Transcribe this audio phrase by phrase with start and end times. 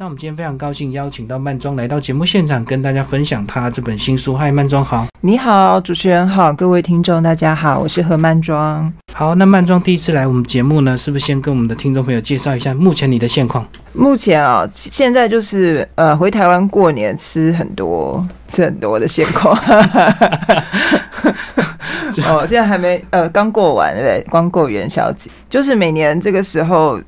[0.00, 4.36] 那我们今天非常高兴邀请到曼庄来到节目现场，跟大家分享他这本新书。
[4.36, 8.92] 嗨，曼庄好，你好，主持人好，各位听众大家好，我是何曼庄。
[9.12, 13.66] 好，那曼庄第一次来我们节目呢，是不是先跟我们的听众朋友介绍一下目前你的现况？
[13.92, 19.58] 目前啊，现在就是呃，回台湾过年吃很多吃很多的现况。
[22.28, 24.24] 哦，现在还没呃，刚过完对不对？
[24.30, 27.00] 刚过元宵节，就是每年这个时候。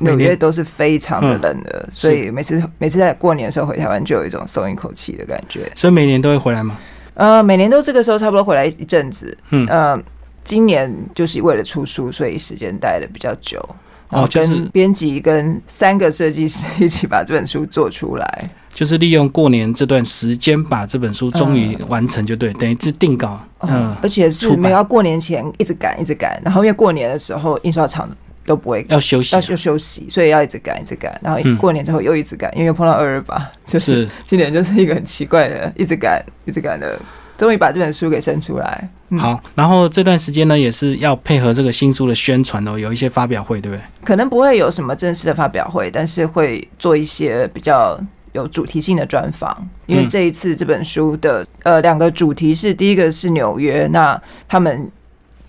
[0.00, 5.70] 纽约都是非常的冷的，所以每次每次在过年的时候回台湾，就有一种松一口气的感觉。
[5.74, 6.76] 所以每年都会回来吗？
[7.14, 9.36] 呃，每年都这个时候差不多回来一阵子。
[9.50, 10.00] 嗯，呃，
[10.44, 13.60] 今年就是为了出书，所以时间待的比较久。
[14.08, 23.38] 然后，跟编辑跟三个设计师一起把这本书做出来，就是利用过年这段时间把这本书终于完成，就对，等于是定稿。
[23.60, 28.08] 嗯，而且是没有过年前一直赶一直赶，然后因为过年的时候印刷厂。
[28.48, 31.16] 都不会要休息，要休休息，所以要一直赶，一直赶。
[31.22, 36.98] 然后过年之后又一直赶，因为碰到二二八，就是今年就是一个很奇怪的， 一直赶，一直赶的，
[37.36, 38.88] 终于把这本书给生出来。
[39.18, 43.82] 好，然后这段时间呢，也是要配合这个新书的宣传哦，有一些发表会，对不对？
[44.02, 48.00] 可能不会有什么正式的发表会，但是会做一些比较
[48.32, 49.68] 有主题性的专访。
[49.84, 54.18] 因为这一次这本书的呃两个主题是，第一个是纽约，那
[54.48, 54.90] 他们。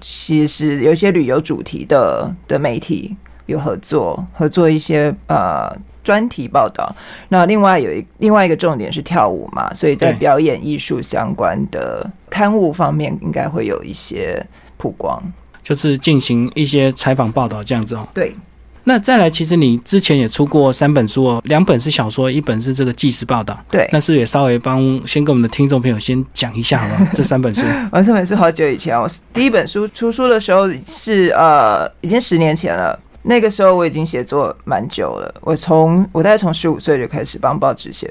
[0.01, 6.95] 其实有一些旅游主题的的媒体有合作，合作一些呃专题报道。
[7.27, 14.45] 那另外有一另外一个重点是跳舞嘛，所以在表演艺术相关的刊物方面，应该会有一些
[14.77, 15.21] 曝光，
[15.63, 18.07] 就是进行一些采访报道这样子哦。
[18.13, 18.35] 对。
[18.85, 23.57] 那再来，其实你之前也出过三本书哦，两本是小说，一本是这个纪实报道。
[23.69, 27.09] 对，那是也稍微帮先跟我们的听众朋友先讲一下好吗？
[27.13, 32.97] 这三本书，我这本书好久以前，我第一本书出书的时候是呃，已经十年前了。
[33.23, 38.09] 那个时候我已经写作蛮久了，我从我大概从十五岁就开始帮报纸写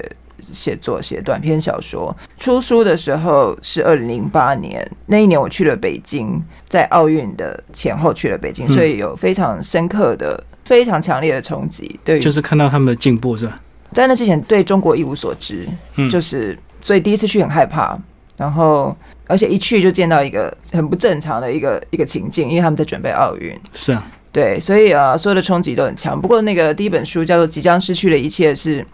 [0.53, 2.15] 写作，写短篇小说。
[2.39, 10.41] 出书的时候是二零零八年，那一年我去了北京，在奥运的前后去了北京，所以有非常深刻的。
[10.69, 13.59] 非常强烈的冲击，对，就是看到他们的进步，是吧？
[13.89, 17.97] 在那之前，对中国一无所知，嗯，就是所以第一次去很害怕，
[18.37, 26.21] 然后而且一去就见到一个很不正常的一个一个情境，因为他们在准备奥运，是啊，对，所以啊，所有的冲击都很强。
[26.21, 28.85] 不过那个第一本书叫做《即将失去的一切》，是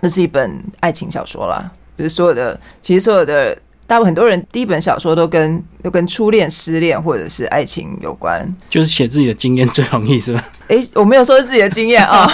[0.00, 3.54] 那是一本爱情小说啦，就是所有的，其实所有的。
[3.86, 10.44] 大部分很多人第一本小说都跟都跟初恋、失恋或者是爱情有关，就是写自己的经验最容易是吧？
[10.68, 12.26] 哎，我没有说是自己的经验 啊。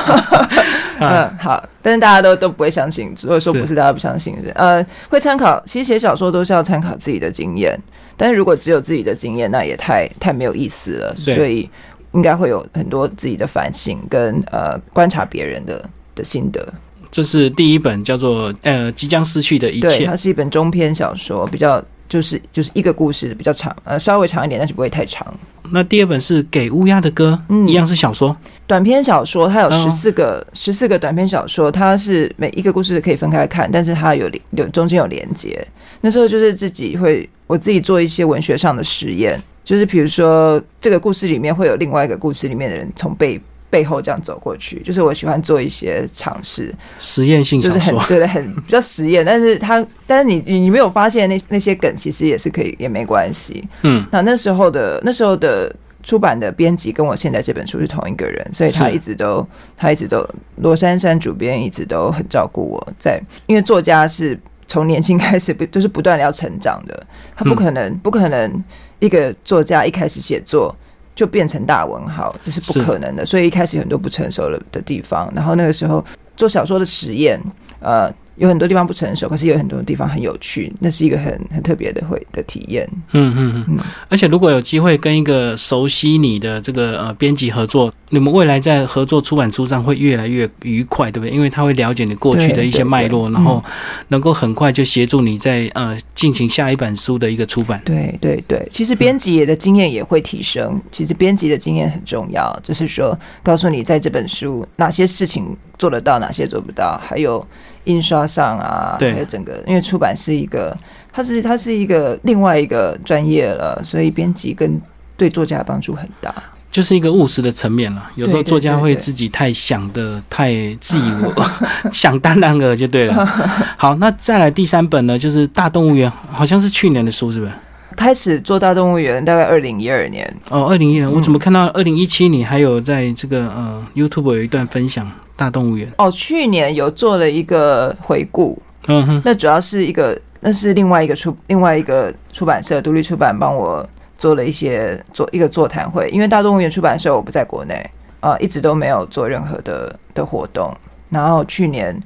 [1.00, 5.60] 嗯，好，但是大家都都不会相信，如果说不是大家不相信，呃，会参考。
[5.64, 7.78] 其实写小说都是要参考自己的经验，
[8.16, 11.14] 但是如果只有自己的经验，那也太太没有意思了。
[11.16, 11.68] 所以
[12.12, 16.66] 应该会有很多自己的反省跟呃观察别人的的心得。
[17.10, 25.26] 这是第一本叫做呃即将失去的一切，它是一本中篇小说，比较就是就是一个故事比较长，呃稍微长一点，但是不会太长。
[25.70, 28.34] 那第二本是给乌鸦的歌，嗯，一样是小说，
[28.66, 35.66] 短篇小说，它有十四个十四个短篇小说，它是每一个故事可以分开看，但是它有有中间有连接。
[36.00, 43.40] 那时候就是自己会我自己做一些文学上的实验，就是比如说这个故事里面会有另外一个故事里面的人从背。
[43.70, 49.24] 背后这样走过去，就是我喜欢做一些尝试，实验性就是很对的，很比较实验。
[49.24, 53.62] 但是他，但是你你没有发现那那些梗其实也是可以，也没关系。
[53.82, 59.46] 嗯，那那时候的那时候的出版的编辑跟我现在这本书是同一个人，所以他一直都
[59.76, 62.92] 他一直都罗珊珊主编一直都很照顾我。
[62.98, 67.06] 在因为作家是从年轻开始不就是不断的要成长的，
[67.36, 68.64] 他不可能不可能
[68.98, 70.74] 一个作家一开始写作。
[71.18, 73.26] 就变成大文豪，这是不可能的。
[73.26, 76.04] 所以一开始有很多不成熟了的地方，然后那个时候
[76.36, 77.40] 做小说的实验，
[77.80, 78.08] 呃。
[78.38, 82.88] 有很多地方不成熟，可是有很多地方很有趣，那是一个很很特别的会的体验。
[83.12, 83.78] 嗯嗯嗯。
[84.08, 91.34] 而且如果有机会跟一个熟悉你的这个呃编辑合作，你们未来在合作出版书上会越来越愉快，对不对？
[91.34, 93.62] 因为他会了解你过去的一些脉络，然后
[94.08, 97.82] 能够很快就协助你在呃进行下一本书的一个出版。
[97.84, 100.80] 对对对，其实编辑的经验也会提升。
[100.92, 107.44] 其实编辑的经验很重要，就是说告诉你在这本书哪些事情做得到，哪些做不到，还有。
[107.88, 110.76] 印刷上啊，还有整个，因为出版是一个，
[111.12, 114.80] 它是它是一个另外一个专业了，所以编辑跟
[115.16, 116.32] 对作家帮助很大，
[116.70, 118.10] 就是一个务实的层面了。
[118.14, 121.32] 有时候作家会自己太想的太自以为
[121.90, 123.26] 想当然了，就对了。
[123.76, 127.52] 好，那再来第三本呢，就是《大动物园》，好像是去年的书，是不是？
[127.96, 130.32] 开始做《大动物园》大概二零一二年。
[130.50, 135.10] 哦，二零一二，我怎么看到二零一七年还有在这个呃 YouTube 有一段分享？
[135.38, 135.90] 大动物园？
[135.96, 143.88] 哦，去年有做了一个回顾，嗯哼，那主要是一个，那是另外一个出另外一个出版社独立出版帮我
[144.18, 147.88] 做了一些做一个座谈会，因为大动物园出版社我不在国内
[148.18, 150.76] 啊，一直都没有做任何的的活动，
[151.08, 151.96] 然后去年。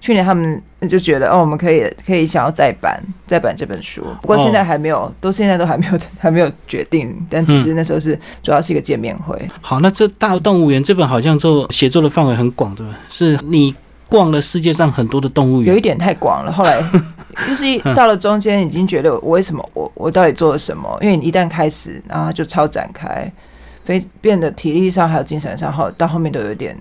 [0.00, 7.14] 去年他们就觉得哦，我们可以可以想要再版再版这本书，不过现在还没有，都现在都还没有 还没有决定。
[7.28, 9.38] 但其实那时候是主要是一个见面会。
[9.60, 12.96] 好，那这大动物园这本好像做写作的范围很广，对吧？
[13.10, 13.74] 是你
[14.08, 16.50] 逛了世界上很多的动物园，有一点太广了。
[16.50, 16.82] 后来
[17.46, 20.98] 就是到了中间，已经觉得我为什么我我到底做了什么？
[21.02, 23.30] 因为你一旦开始，然后就超展开，
[23.84, 26.74] 非变得体力上还有精神上，后到后面都有点。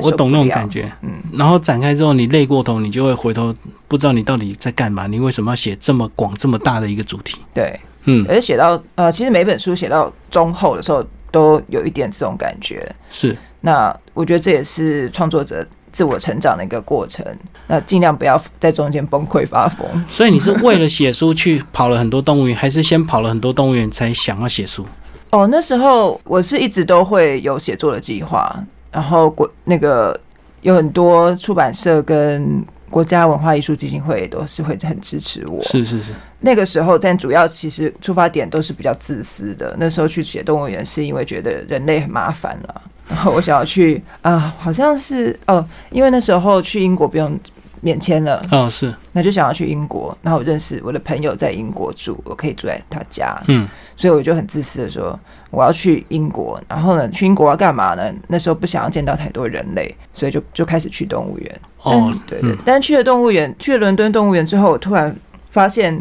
[0.00, 3.54] 我懂那种感觉，嗯，然后展开之后，你累过头，你就会回头，
[3.86, 7.38] 不知道你到底在干嘛，你为什么要写这么广、这么大的一个主题？
[7.52, 12.90] 对，嗯，而且写到呃，其实每本书写到中后的时候，都有一点这种感觉。
[13.10, 17.24] 是，那我觉得这也是创作者自我成长的一个过程。
[17.66, 19.86] 那尽量不要在中间崩溃发疯。
[20.08, 24.86] 所以你是为了写书去跑了很多动物园，还是先跑了很多动物园才想要写书？
[25.30, 28.64] 哦，那时候我是一直都会有写作的计划。
[28.90, 30.18] 然后国那个
[30.62, 35.60] 有很多出版社跟国家文化艺术基金会都是会很支持我。
[35.62, 36.12] 是是是。
[36.40, 39.74] 那个时候，但主要其实出发点都是比较自私的。
[39.78, 47.38] 那时候去写动物园，是因为觉得人类很麻烦了，然后我想要去啊，好像是哦，因为那时候去英国不用。
[47.80, 55.16] 免签了，哦，是，那就想要去英国，然后我认识我的朋友在英国住，我可以住在他家，嗯，所以我就很自私的说
[55.50, 58.12] 我要去英国，然后呢，去英国要干嘛呢？
[58.26, 61.60] 那时候不想要见到太多人类，所以就就开始去动物园。
[61.82, 65.14] 哦，对对，但去了动物园，去了伦敦动物园之后，我突然
[65.50, 65.98] 发现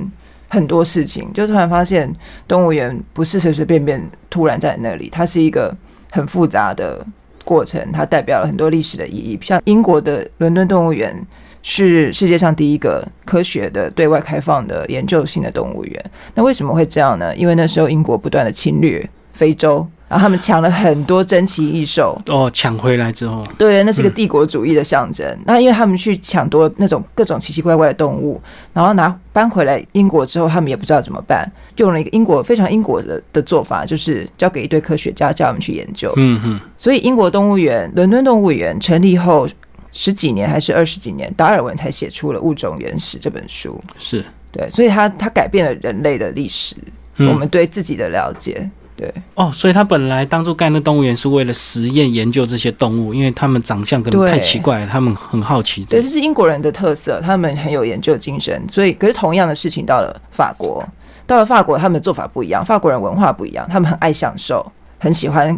[0.47, 2.13] 很多事情，就突然发现
[2.47, 5.75] 动物园不是随随便便突然在那里，它是一个
[6.11, 7.05] 很复杂的
[7.45, 11.25] 过程，它代表了很多历史的意义，像英国的伦敦动物园。
[11.63, 16.11] 是世界上第一个科学的对外开放的研究性的动物园。
[16.33, 17.35] 那为什么会这样呢？
[17.35, 19.05] 因为那时候英国不断的侵略
[19.37, 22.19] 非洲，然后他们抢了很多珍奇异兽。
[22.25, 25.25] 哦，抢回来之后，对，那是个帝国主义的象征。
[25.45, 28.41] 那因为他们去抢夺那种各种奇奇怪怪的动物，
[28.73, 36.11] 然后拿搬回来英国之后，他们也不知道怎么办，用了一个英国非常英国的的做法，就是交给一堆科学家叫他们去研究。
[36.17, 36.59] 嗯哼。
[36.77, 39.47] 所以英国动物园、伦敦动物园成立后。
[39.93, 43.81] 十几年还是二十几年，达尔文才写出了《物种原始》这本书。
[43.97, 46.75] 是对，所以他他改变了人类的历史，
[47.17, 48.69] 我们对自己的了解。
[48.97, 55.85] 对哦，所以他本来当初盖那动物园是为了实验研究这些动物，因为他们长相可能太奇怪，他们很好奇。
[55.85, 58.61] 对，这是英国人的特色，他们很有研究精神。
[58.69, 60.83] 所以，可是同样的事情到了法国，
[61.25, 62.65] 到了法国，他们的做法不一样。
[62.65, 64.65] 法国人文化不一样，他们很爱享受，
[64.97, 65.55] 很喜欢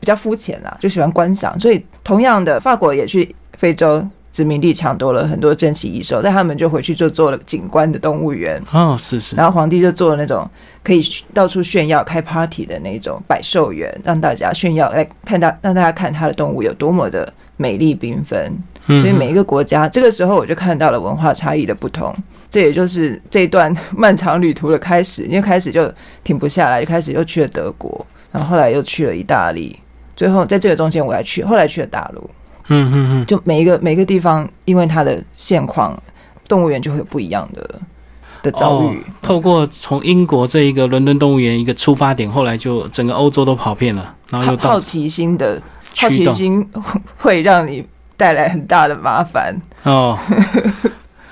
[0.00, 1.58] 比较肤浅啦，就喜欢观赏。
[1.58, 3.34] 所以，同样的，法国也去。
[3.58, 4.02] 非洲
[4.40, 9.36] 殖民地抢夺了很多珍奇异兽，但他们就回去就做了景观的动物园哦，是是。
[9.36, 10.48] 然后皇帝就做了那种
[10.82, 11.02] 可以
[11.34, 18.50] 到处炫耀、开 party 的那种百兽园，让大家炫耀来看到，让大家看他的动物有多么的美丽缤纷。
[18.86, 22.16] 所以每一个国家，这个时候我就看到了文化差异的不同。
[22.48, 25.92] 这也就是这段 漫长旅途的开始，因为开始就
[26.24, 29.78] 停不下来，就开始又去了德国，然后后来又去了意大利，
[30.16, 32.30] 最后在这个中间我还去，后来去了大陆。
[32.70, 35.94] 嗯嗯嗯，就每一个每个地方，因为它的现况，
[36.48, 37.80] 动物园就会有不一样的
[38.42, 39.04] 的遭遇。
[39.20, 45.60] 透过从英国这一个伦敦动物园一个出发点，后来就整个欧洲都跑遍了，然后又好奇心的
[45.96, 46.66] 好奇心
[47.18, 47.84] 会让你
[48.16, 50.18] 带来很大的麻烦哦。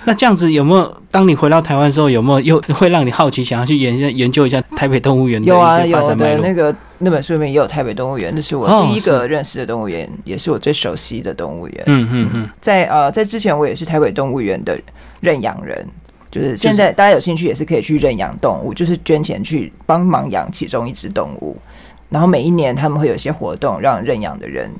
[0.09, 1.03] 那这样子有没有？
[1.11, 6.43] 当你回到台湾的时候，有没有又会让你好奇，想要去研研究一下台北动物园的一些发展脉络？
[6.43, 11.83] 那个那本书里面也有台北动物园，那是我第一个认识的动物园，也是我最熟悉的动物园。
[11.87, 14.79] 嗯嗯嗯，在呃在之前，我也是台北动物园的
[15.21, 15.87] 认养人，
[16.31, 21.55] 就是现在大家有兴趣也是可以去认养动物，就是捐钱去帮忙养其中一只动物，
[22.09, 24.71] 然后每一年他们会有一些活动，让认养的人。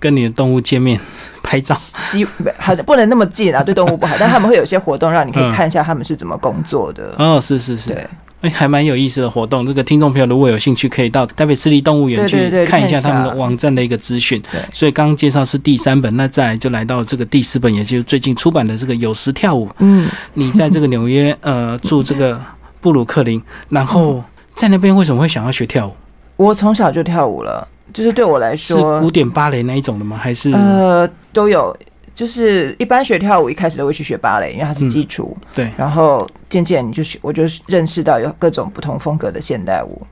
[0.00, 1.00] 跟你的动物见面
[1.42, 2.24] 拍照，希
[2.58, 4.14] 好像不能那么近啊，对动物不好。
[4.18, 7.14] 但他们会有一些活动，让你可以看一下他们是怎么工作的。
[7.18, 7.92] 哦，是是是，
[8.40, 9.66] 哎，还蛮有意思的活动。
[9.66, 14.40] 这个听众朋友如果有兴趣，可以到台北市立动物园去看一下他们的网站的一个资讯。
[14.72, 19.66] 所以刚刚介绍是第三本，那再来就来到这个第四本，也就是最近出版的这个《有时跳舞》。
[19.78, 22.40] 嗯，你在这个纽约 呃住这个
[22.80, 24.22] 布鲁克林，然后
[24.54, 25.96] 在那边为什么会想要学跳舞？
[26.36, 27.66] 我从小就跳舞了。
[27.92, 30.16] 就是对我来说，是古典芭蕾那一种的吗？
[30.16, 31.76] 还是呃都有。
[32.14, 35.36] 就是一般学跳舞，一开始都会去学芭蕾，因为它是基础。
[35.54, 35.70] 对。
[35.76, 40.02] 然后渐渐你就我就认识到有各种不同风格的现代舞。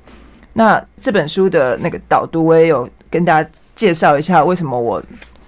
[0.53, 5.03] 那这本书的那个导读，我也有跟大家介绍一下为什么我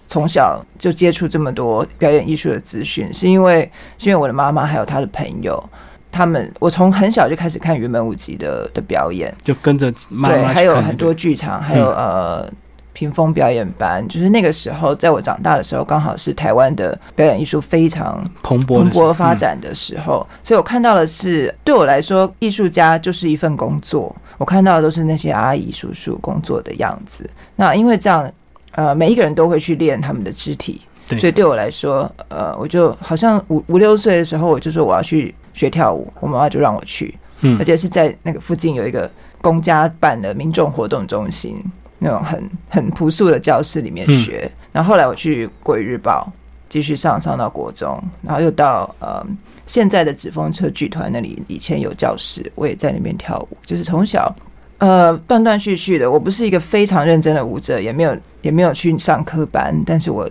[0.09, 5.63] 从小就接触这么多表演艺术的资讯，是因为是因为我的妈妈还有她的朋友，
[6.11, 12.51] 他们我从很小就开始看云门舞集的的表演，就跟着妈妈还有很多剧场，还有呃。
[12.95, 24.13] 屏风表演班，就是那个时候，在我长大的时候，刚好是台湾的表演艺术非常蓬勃蓬勃发展的时候，所以我看到的是，对我来说，艺术家就是一份工作。
[24.37, 27.31] 我看到的都是那些阿姨叔叔工作的样子。
[27.55, 28.29] 那因为这样，
[28.73, 30.83] 呃，每一个人都会去练他们的肢体，
[31.21, 39.11] 所以对我来说，呃，我就好像五五六岁的时候，我就说我要去学跳舞，我妈妈就让我去，嗯，而且是在那个附近有一个
[39.41, 41.63] 公家办的民众活动中心。
[42.01, 46.33] 那种很很朴素的教室里面学，然后后来我去国语日报
[46.69, 49.27] 继续上上到国中，然后又到呃
[49.67, 54.33] 现在的纸风车剧团那里，以前有教室，我也在那边跳舞，就是从小
[54.79, 56.09] 呃断断续续的。
[56.09, 60.31] 我不是一个非常认真的舞者，也没有也没有去上课班，但是我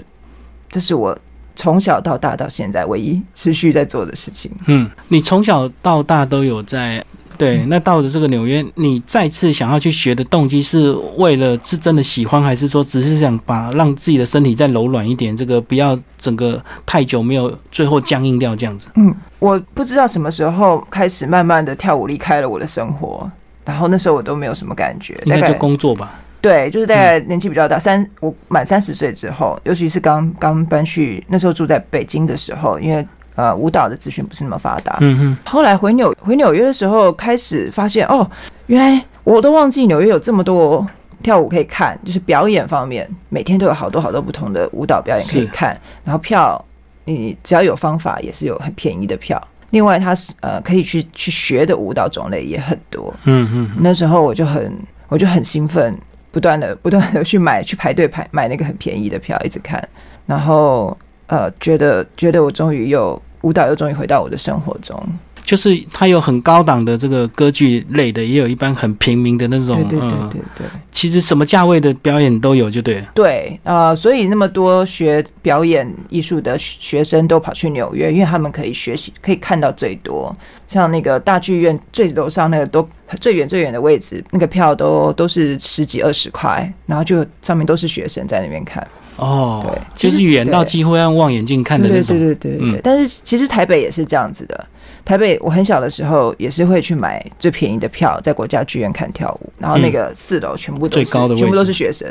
[0.69, 1.17] 这是我
[1.57, 4.49] 从小到大到现在唯一持续在做的事情。
[4.67, 7.03] 嗯，你从小到大都有在。
[7.37, 18.87] 对，那到了这个纽约，你再次想要去学的动机是为了是真的喜欢，还是说只是想把让自己的身体再柔软一点，这个不要整个太久没有最后僵硬掉这样子？
[18.95, 23.29] 嗯，我不知道什么时候开始慢慢的跳舞离开了我的生活，
[23.65, 26.19] 然后那时候我都没有什么感觉，应该就工作吧？
[26.41, 33.05] 对，就是大概年纪比较大，三我满三十岁之后，尤其是刚刚搬去那时候住在北京的时候，因为。
[33.37, 34.97] 呃，舞蹈的资讯不是那么发达。
[34.99, 35.37] 嗯哼。
[35.45, 38.27] 后来回纽回纽约的时候，开始发现哦，
[38.65, 40.83] 原来我都忘记纽约有这么多
[41.21, 45.79] 跳舞可以看，就是表演方面，每天都有好多好多不同的舞蹈表演可以看。
[46.03, 46.59] 然后票，
[47.05, 49.39] 你只要有方法，也是有很便宜的票。
[49.69, 53.13] 另外，它是呃可以去去学的舞蹈种类也很多。
[53.25, 53.71] 嗯哼。
[53.79, 54.75] 那时候我就很
[55.09, 55.95] 我就很兴奋，
[56.37, 59.81] 不断的不断的去买去排队排买那个很便宜的票，一直看。
[60.27, 63.19] 然后呃，觉得觉得我终于又。
[63.41, 65.01] 舞蹈又终于回到我的生活中，
[65.47, 70.67] 就是它有很高档的这个歌剧类的，也有一般很平民的那种，对对对对对。
[70.91, 73.01] 其实什么价位的表演都有，就对。
[73.15, 80.35] 对啊，所以那么多学表演艺术的学生都跑去纽约，因为他们可以学习，可以看到最多。
[80.67, 82.85] 像那个大剧院最楼上那个都
[83.21, 88.85] 最远最远的位置，那个票都都是十几二十块，然后就上面都是学生在那边看。
[89.15, 92.17] 哦，对，就是远到几乎要望远镜看的那种。
[92.17, 92.81] 对对对对对。
[92.83, 94.67] 但是其实台北也是这样子的。
[95.07, 102.05] 台北我很小的时候也是会去买最便宜的票，在国家剧院看跳舞，然后那个四楼全部最高的全部都是学生。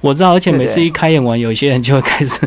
[0.00, 2.40] 我知道，而且每次一开演完，有一些人就会开始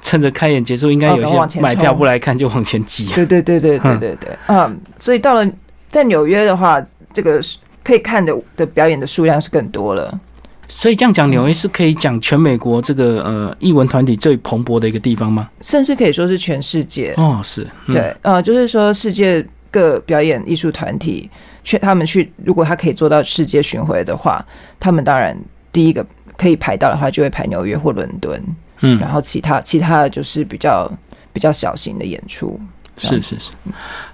[0.00, 3.12] 趁着开演结束，应该有些买票不来看就往前挤。
[3.14, 4.38] 对对对对对对对。
[4.48, 5.46] 嗯，所以到了
[5.90, 7.38] 在纽约的话，这个
[7.84, 10.18] 可以看的的表演的数量是更多了。
[10.68, 15.48] 所以这样讲，纽约是可以讲全美国这个呃译文团体最蓬勃的一个地方吗？
[15.60, 21.30] 甚至可以说是全世界哦，是对，呃，就是说世界各表演艺术团体
[21.62, 24.44] 去他们去，如果他可以做到世界巡回的话，
[24.80, 25.36] 他们当然
[25.72, 26.04] 第一个
[26.36, 28.42] 可以排到的话，就会排纽约或伦敦，
[28.80, 30.90] 嗯，然后其他其他的就是比较
[31.32, 32.58] 比较小型的演出。
[32.98, 33.50] 是是是，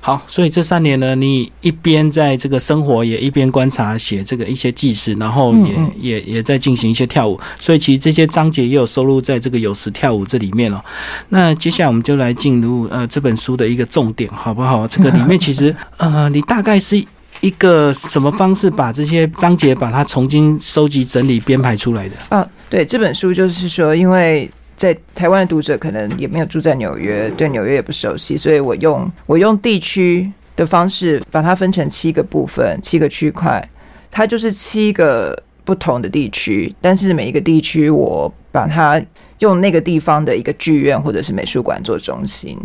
[0.00, 10.84] 好，所以这三年呢，你一边在这个生活，也一边观察写这个一些纪事，然后也也也在进行一些跳舞，所以其实这些章节也有收录在这个有时跳舞这里面了。
[11.28, 14.88] 那接下来我们就来进入呃这本书的一个重点，好不好？
[14.88, 16.96] 这个里面其实 呃，你大概是
[17.40, 22.16] 一个什么方式把这些章节把它重新收集整理编排出来的？
[22.30, 24.50] 啊，对，这本书就是说，因为。
[24.76, 33.62] 在台湾的读者可能也没有住在纽约，对纽约也不熟悉，所以我用我用地区的方式把它分成七个部分、七个区块，
[34.10, 39.00] 它就是七个不同的地区，但是每一个地区我把它
[39.38, 42.58] 用那个地方的一个剧院或者是美术馆做中心，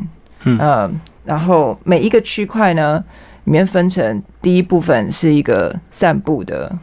[0.43, 3.03] 嗯，然后每一个区块呢
[3.43, 6.75] 里面分成第一部分是一个散步的。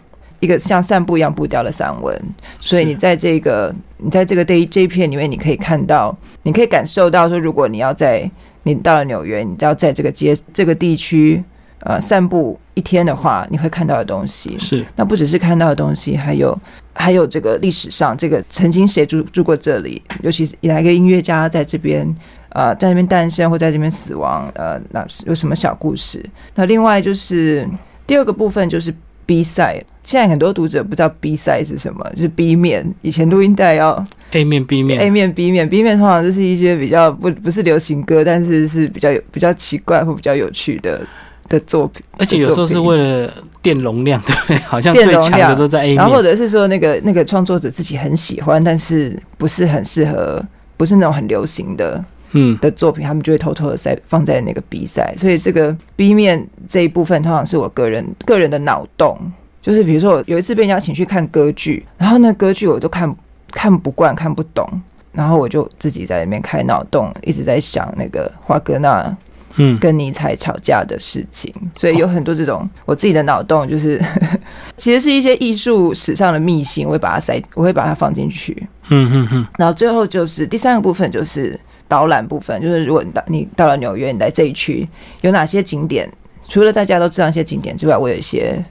[0.45, 2.17] 一个像散步一样步调的散文，
[2.61, 8.31] 所以你在这个你在这个这一这一片里面，你可以看到，你可以感受到说，如果你要在
[8.65, 11.43] 你到了纽约，你要在这个街这个地区
[11.81, 14.59] 呃散步一天的话，你会看到的东西。
[14.59, 14.85] 是。
[14.97, 16.59] 那不只是看到的东西，还有
[16.93, 22.07] 还有这个历史上这个曾经谁住住过这里，尤其是哪一个音乐家在这边
[22.51, 26.25] 呃在那边诞生或在这边死亡呃那有什么小故事？
[26.55, 27.69] 那另外就是
[28.07, 28.95] 第二个部分就是
[29.27, 29.83] B 赛。
[30.07, 32.87] 现在很多读者不知道 B side 是什么，就是 B 面。
[33.01, 41.01] 以前录音带要 A 面、B 面、A 面、B 面、B 面，通常就是一些比较不不是流行歌，但是是比较有比较奇怪或比较有趣的
[41.49, 44.59] 的作品，而且有时候是为了电容量， 对不对？
[44.59, 50.45] 好像最强的都在 A 然后或者是说那个那个创作者自己很喜欢，但是不是很适合，
[50.77, 55.15] 不是那种很流行的，嗯，的作品，他们就会偷偷的塞放在那个 B 赛。
[55.17, 59.17] 所以这个 B 面这一部分，通常是我个人个人的脑洞，
[59.63, 63.17] 就是比如说我有一次被人家请去看歌剧，然后那歌剧我都看
[63.51, 64.69] 看不惯，看不懂。
[65.13, 69.17] 然后我就自己在里面开脑洞，一直在想那个华格纳，
[69.55, 71.55] 嗯，跟尼采吵架的事情。
[71.77, 74.05] 所以有很多这种我自己的脑洞，就是
[74.77, 78.67] 其实是一些艺术史上的秘辛，我会把它塞，我会把它放进去。
[78.89, 79.47] 嗯嗯嗯。
[79.57, 81.57] 然后最后就是第三个部分，就是
[81.89, 84.87] 导览部分，就是如果你到你到了纽约，你来这一区
[85.23, 86.11] 有哪些景点？
[86.49, 88.63] 除了大家都知道一些景点之外，我有一些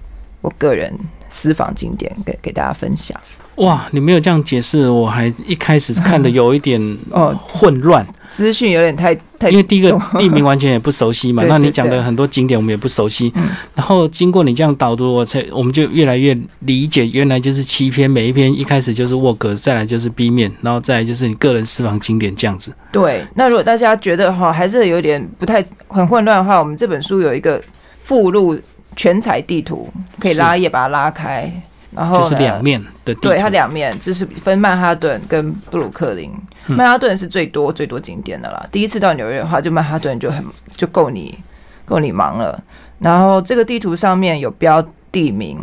[0.41, 0.93] 我个人
[1.29, 3.19] 私房景点给给大家分享。
[3.55, 6.81] 哇，你没有这样解释，我还一开始看的有一点
[7.11, 13.31] 哦混乱，资讯有点太太，因为第一个 地名完全也不熟悉嘛，那你讲的很多景点我们也不熟悉，
[13.75, 22.73] 然后经过你这样导读，我才我们就越来越理解，原来就是七篇，每一篇一开始就是沃格，再来就是 B 面，然后再来就是你个人私房景点这样子。
[22.91, 27.61] 对，那如果大家觉得哈还是有点不太很混乱的话，我们这本书有一个
[28.03, 28.59] 附录
[28.95, 29.87] 全彩地图，
[30.19, 31.51] 可以拉页把它拉开。
[31.95, 36.31] 然后就是两面的，对它两面就是分曼哈顿跟布鲁克林。
[36.67, 38.65] 曼哈顿是最多最多景点的啦。
[38.71, 40.43] 第一次到纽约的话，就曼哈顿就很
[40.75, 41.37] 就够你
[41.85, 42.61] 够你忙了。
[42.99, 44.81] 然后这个地图上面有标
[45.11, 45.59] 地名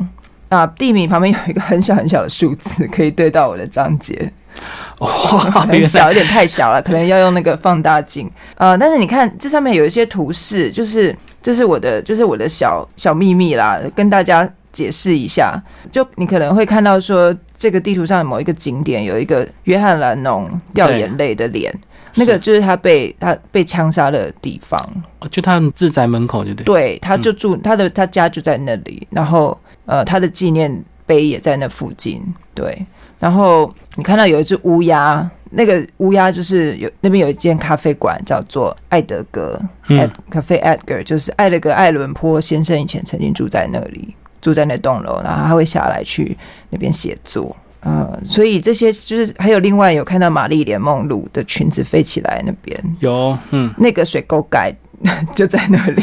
[0.51, 4.31] 啊，地名旁边有一个很小很小的数字，可以对到我的章节。
[4.99, 5.07] 哦，
[5.69, 8.31] 很小，有点太小了， 可能要用那个放大镜。
[8.57, 14.47] 呃，但是你看这上面有一些图示，就是这是我的就是我的小小秘密啦，跟大家。
[14.73, 15.61] 解释一下，
[15.91, 21.73] 就你可能会看到说，这个地图上某一个景点有一个约翰兰农掉眼泪的脸，
[22.15, 24.79] 那个就是他被他被枪杀的地方，
[25.31, 32.23] 就他自宅门口，就对，对，他就住他的他家就在那里，然后呃，他的纪念碑也在那附近，
[32.55, 32.87] 对，
[33.19, 44.15] 然后你看到有一只乌鸦，那个乌鸦就是有那边有一间咖啡馆叫做艾德格，嗯，咖啡 Edgar，就是艾德格艾伦坡先生以前曾经住在那里。
[44.41, 46.37] 住在那栋楼，然后他会下来去
[46.71, 52.97] 那边写作，嗯，所以这些就是还有另外有看到玛丽莲梦露的裙子飞起来那边。
[53.01, 54.75] 有，嗯，那个水沟盖
[55.35, 56.03] 就在那里，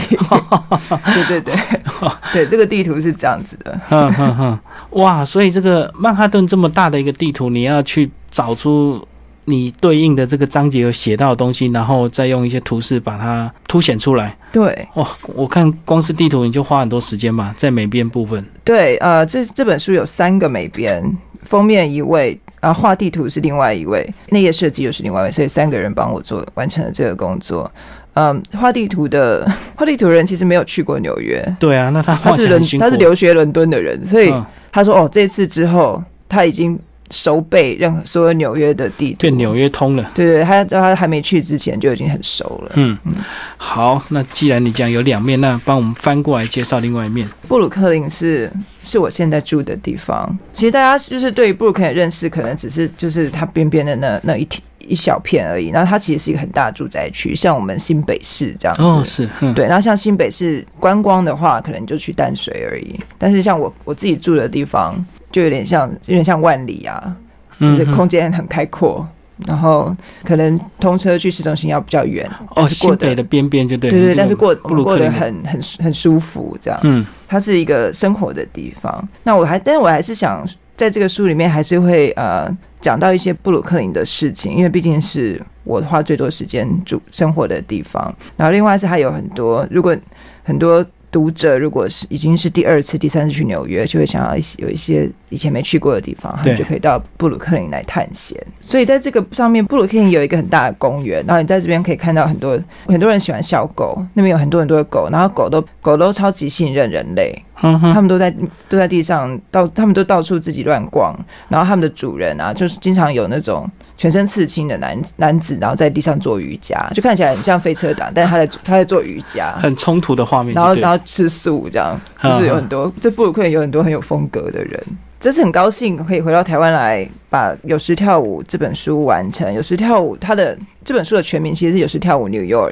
[1.13, 1.55] 对 对对，
[2.33, 4.59] 对，这个地图是这样子的，嗯哼哼，
[4.91, 9.05] 哇，所以这个曼哈顿这么大的一个地图，你要去找出。
[9.49, 14.35] 你对应的这个章节有写到的东西，然后再用一些图示把它凸显出来。
[14.51, 18.45] 对，哇，我看光是地图你就花很多时间吧，在美编部分。
[18.65, 21.01] 对，呃，这这本书有三个美编，
[21.43, 27.71] 封面一位，然后画地图是另外一位，内页设计又是另外一位，所以三个人帮我做完成了这个工作。
[28.15, 31.41] 嗯，画地图的 画地图人其实没有去过纽约。
[31.57, 34.33] 对啊，那他他是伦他是留学伦敦的人，所以
[34.73, 36.77] 他说哦，这次之后他已经。
[37.09, 40.11] 熟背任何所有纽约的地图，对纽约通了。
[40.13, 42.71] 对对，他他还没去之前就已经很熟了。
[42.75, 43.13] 嗯嗯，
[43.55, 47.27] 好，那既然你讲有两面，那帮我们翻过来介绍另外一面。
[47.47, 48.51] 布鲁克林是
[48.83, 50.37] 是我现在住的地方。
[50.51, 55.69] 其实大家就是对于布鲁克林认识，可能只是就是它边边的那那一一一小片而已。
[55.69, 58.83] 然后它其实是一个很大的住宅区，像我们新北市这样子。
[58.83, 59.65] 哦，是，对。
[59.65, 62.99] 然后像新北市观光的话，可能就去淡水而已。
[63.17, 64.93] 但是像我我自己住的地方。
[65.37, 67.15] 就有点像，有点像万里啊，
[67.59, 69.07] 就是空间很开阔，
[69.45, 72.27] 然后可能通车去市中心要比较远。
[72.55, 76.79] 哦，新北的边边就对，对对，但是过过得很很很舒服，这样。
[76.81, 79.07] 嗯，它是一个生活的地方。
[79.21, 80.43] 那我还，但是我还是想
[80.75, 82.49] 在这个书里面还是会呃
[82.81, 88.11] 讲到一些布鲁克林的事情，因为毕竟是我花最多时间住生活的地方。
[88.35, 89.95] 然后另外是还有很多，如果
[90.43, 90.83] 很多。
[91.17, 98.39] 读者如果是已经是第二次、第三次去纽约，就会想要有一些以前没去过的地方，他们就可以到布鲁克林来探险。
[98.61, 108.29] 所以在这个上面，布鲁克林有一个很大的公园，然后你在这边可以看到很多很多人喜欢小狗，那边有很多很多的狗，然后狗都狗都超级信任人类，他们都在
[108.69, 111.17] 都在地上到，他们都到处自己乱逛，
[111.49, 113.67] 然后他们的主人啊，就是经常有那种。
[113.97, 120.53] 全身刺青的男男子，然后在地上做瑜伽，就看起来很像飞车党，但是他在他在做瑜伽，很冲突的画面。
[120.53, 124.81] 然后然后吃素，这样就是有很多这布鲁克林有很多很有风格的人。
[125.19, 129.47] 这次很高兴可以回到台湾来，把《有时跳舞》这本书完成。
[129.51, 130.55] 《有时跳舞》它的
[130.85, 132.69] 这本书的全名其实是《有时跳舞 New York》，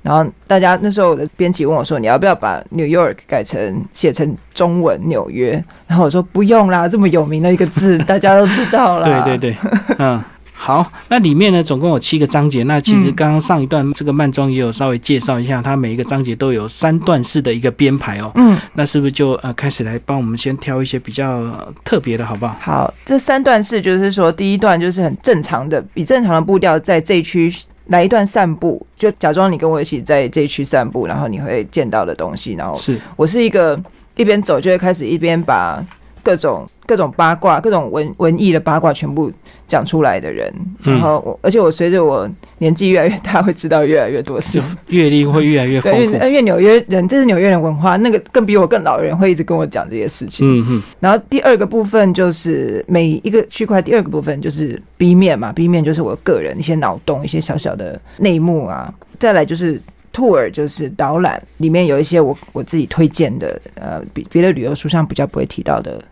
[0.00, 9.04] 然后大家那时候的编辑问我说：“你要不要把 New York 改成写成中文纽约？”然后我说：“不用啦，这么有名的一个字，大家都知道了。
[9.26, 9.56] ”对对对，
[9.98, 10.22] 嗯。
[10.64, 12.62] 好，那里面呢总共有七个章节。
[12.62, 18.30] 那其实刚刚上一段这个慢装也有稍微介绍一下，它每一个章节都有三段式的一个编排哦。
[18.36, 21.52] 嗯，那是不是就呃开始来帮我们先挑一些比较
[21.84, 22.56] 特别的，好不好？
[22.60, 27.52] 好，这三段式就是说，第一段就是很正常的，比正常的步调在这一区
[27.86, 32.52] 来一段散步，就假装你跟我一起在这一区散步，然后你会见到的东西。
[32.52, 33.76] 然后是我是一个
[34.14, 35.84] 一边走就会开始一边把
[36.22, 36.68] 各种。
[36.84, 39.32] 各种八卦，各种文文艺的八卦，全部
[39.68, 40.52] 讲出来的人。
[40.82, 46.12] 然后我，而且我随着我年纪越来越大，会知道越来越多事，阅历会越来越丰富。
[46.26, 50.44] 因为纽约人，这是纽约人文化，那个更比我更老的人会一直跟我讲这些事情。
[50.44, 50.82] 嗯哼。
[50.98, 58.92] 然后第二个部分就是每一个区块，第二个部分就是 B 面嘛，B 面就是我个人一些脑洞，一些小小的内幕啊。
[59.20, 59.80] 再来就是
[60.12, 66.02] tour，就是导览，里面有一些我我自己推荐的，呃，比别的旅游书上比较不会提到的。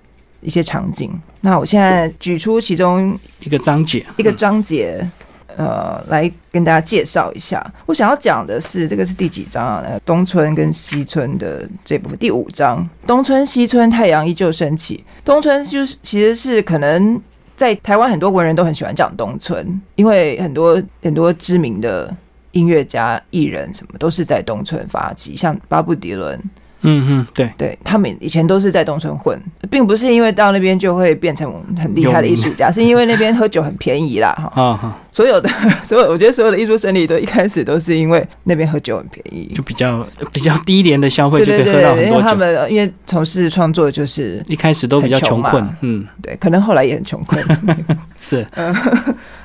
[0.41, 5.07] 一些场景，那我现在举出其中一个章节，一个章节，
[5.57, 7.65] 呃，来跟大家介绍一下。
[7.85, 9.85] 我想要讲的是，这个是第几章啊？
[10.05, 12.89] 东村跟西村的这部分，第五章。
[13.07, 15.05] 东村西村，太阳依旧升起。
[15.25, 17.21] 东村就是其实是可能
[17.57, 22.15] 在台湾很多文人都很喜欢讲东村，因为很多很多知名的
[22.53, 26.41] 音乐家、艺人什么都是在东村发迹，像巴布迪伦。
[26.83, 27.51] 嗯嗯，对。
[27.57, 29.41] 对，他们以前都是在东村混，
[29.71, 34.63] 并不是因为到那边就会变成很厉害的艺术家，是因为那边喝酒很便宜啦，哈。
[34.63, 35.51] 啊所有的
[35.83, 42.23] 所有，我觉得所有的艺术生理都一开始都是因为那边喝酒很便宜，就比较比较低廉的消费就可以喝到很多酒。
[42.23, 47.45] 他们因为从事创作就是一开始都比较穷困，嗯，对，可能后来也很穷困，
[48.21, 48.73] 是，嗯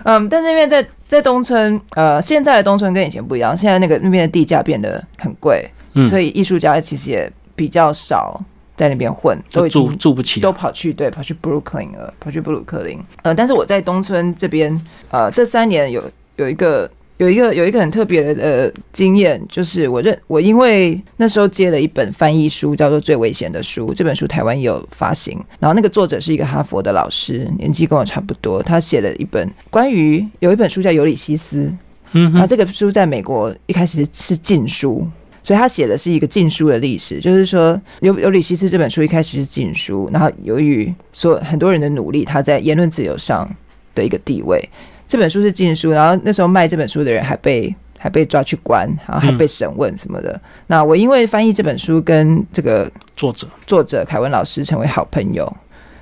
[0.04, 5.68] 嗯，但是因为在在东村，呃，现在的东村跟以前不一样，现在那个那边的地价变得很贵。
[6.10, 8.40] 所以艺术家其实也比较少
[8.76, 13.00] 在那边混，都住住不起，都跑去对跑去布鲁克林了，跑去布鲁克林。
[13.22, 14.78] 呃，但是我在东村这边，
[15.10, 16.04] 呃，这三年有
[16.36, 31.64] 有一个有一个有一个很特别的呃经验，就是我认我因为那时候接了一本翻译书，叫做《最危险的书》，这本书台湾有发行，然后那个作者是一个哈佛的老师，年纪跟我差不多，他写了一本关于有一本书叫《尤里西斯》，
[32.12, 35.08] 嗯，然后这个书在美国一开始是禁书。
[35.46, 43.48] 所以他写的是一个禁书的历史，就是说尤尤里西斯这本书一开始是禁书，然后由于所很多人的努力，他在言论自由上
[43.94, 44.60] 的一个地位，
[45.08, 50.42] 这本书是禁书，然后那时候卖这本书的人还被还被抓去关，然后还被审问什么的。
[50.66, 55.46] 那我因为翻译这本书，跟这个作者作者凯文老师成为好朋友，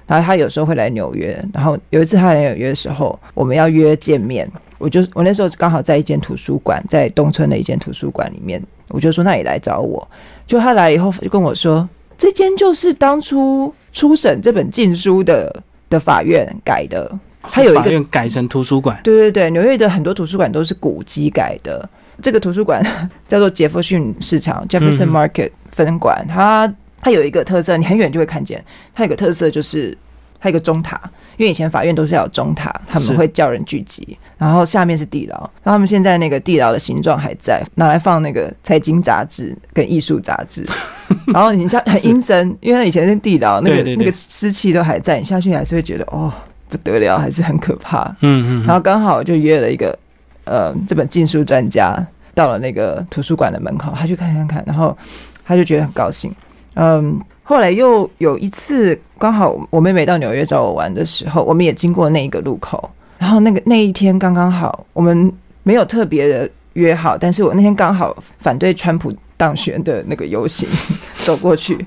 [0.07, 8.63] 然后他有时候会来纽约，然后有一次他来纽约的时候，我们要约见面，我就我那时候刚好在一间图书馆，在东村的一间图书馆里面。
[8.89, 10.07] 我就说，那你来找我。
[10.45, 17.11] 就他来以后，就跟我说，这间就是当初初审这本禁书的的法院改的。
[17.41, 18.99] 他有一个改成图书馆。
[19.03, 21.87] 对对对，纽约的很多图书馆都是古迹改的。
[22.21, 22.83] 这个图书馆
[23.27, 26.25] 叫做杰弗逊市场 （Jefferson Market） 分馆。
[26.27, 28.63] 它它有一个特色，你很远就会看见。
[28.93, 29.97] 它有个特色就是。
[30.39, 30.99] 它有一个钟塔，
[31.37, 34.17] 因为以前法院都是要有钟塔，他们会叫人聚集。
[34.37, 40.67] 然后下面是地牢，然后他们现在那个地牢的形状还在，拿来放那个财经杂志跟艺术杂志。
[41.33, 46.33] 然后你像很阴森，因为以前是地牢，那个那个湿气都还在，你下去还是会觉得哦
[46.67, 48.03] 不得了，还是很可怕。
[48.19, 48.65] 嗯嗯。
[48.65, 49.97] 然后刚好就约了一个
[50.43, 51.95] 呃这本禁书专家
[52.33, 54.97] 到了那个图书馆的门口，他去看看看，然后
[55.45, 56.29] 他就觉得很高兴。
[56.75, 57.19] 嗯。
[57.45, 62.89] 后来又有一次，刚好我妹妹到纽约找我玩的时候，我们也经过那一个路口。
[63.17, 65.29] 然后那个那一天刚刚好，我们
[65.63, 70.67] 没有特别的约好，但是我那天刚好反对川普当选的那个游行
[71.25, 71.85] 走过去。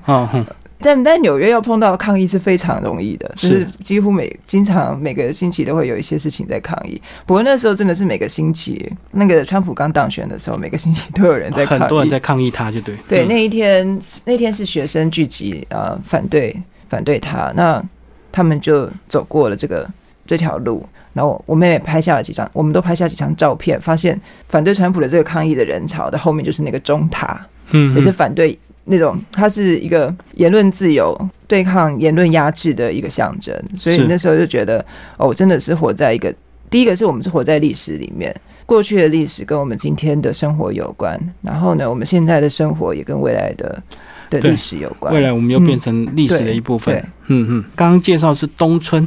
[0.79, 7.01] 在在纽约要碰到抗议是非常容易的，就是几乎每经常每个星期都会有一些事情在抗议。
[7.25, 13.25] 不过那时候真的是每个星期，那个川普刚当选的时候，每个星期都有人在很多人在抗议他，就对对。
[13.25, 16.55] 那一天那天是学生聚集啊，反对
[16.87, 17.83] 反对他，那
[18.31, 19.89] 他们就走过了这个
[20.27, 28.57] 这条路，然后我们也拍下了几张，我们都拍下几张照片，发现反对川普的这个抗议的人潮的后面就是那个钟塔，嗯，也是反对。
[28.89, 34.83] 那种，它是一个言论自由、对抗言论压制的一个象征，所以那时候就觉得，
[35.17, 36.33] 哦，真的是活在一个
[36.69, 38.33] 第一个是我们是活在历史里面，
[38.65, 43.83] 过去的历史跟我们今天的生活有关，然后呢，我们现在的生活也跟未来的
[44.29, 46.95] 的历史有关，未来我们又变成历史的一部分。
[47.27, 49.05] 嗯嗯，刚刚介绍是东村，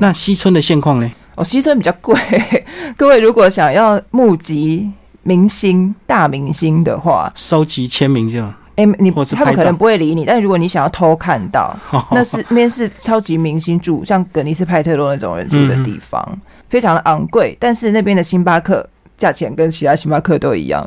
[0.00, 1.12] 那西村的现况呢？
[1.34, 2.18] 哦，西村比较贵，
[2.96, 4.90] 各位如果想要募集
[5.22, 8.42] 明星大明星的话，收集签名就。
[8.78, 11.76] 哎，你他们可能不会理你，但如果你想要偷看到，
[12.12, 16.38] 那是那边是超级明星住，像格尼斯派特洛那种人住的地方。
[16.68, 20.86] 非常的昂贵，但是那边的星巴克价钱跟其他星巴克都一样，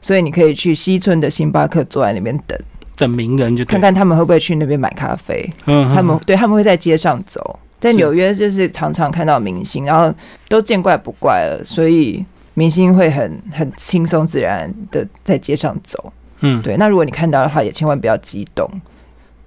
[0.00, 2.58] 所以你可以去西村的星巴克坐在那边等，
[2.96, 5.46] 等名人就看看他们会不会去那边买咖啡。
[5.66, 10.14] 嗯，他们对他们会在街上走，在纽约就是常常看到明星，然后
[10.48, 16.12] 都见怪不怪了，所以明星会很很轻松自然的在街上走。
[16.40, 16.76] 嗯，对。
[16.76, 18.68] 那如果你看到的话，也千万不要激动。